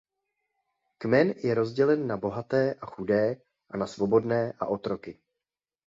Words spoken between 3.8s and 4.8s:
svobodné a